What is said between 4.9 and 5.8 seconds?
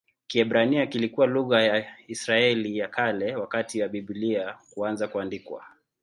kuandikwa.